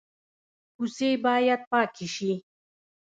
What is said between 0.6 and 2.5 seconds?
کوڅې باید پاکې شي